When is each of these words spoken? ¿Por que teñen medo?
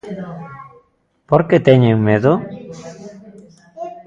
¿Por 1.29 1.41
que 1.47 1.57
teñen 1.67 1.97
medo? 2.07 2.33